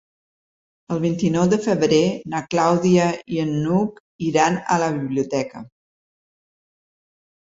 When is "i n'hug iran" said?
3.35-4.57